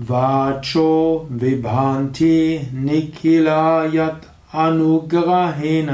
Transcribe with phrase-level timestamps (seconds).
[0.00, 5.86] वाचो विभान्ति निखिला यत् अनुग्रहेण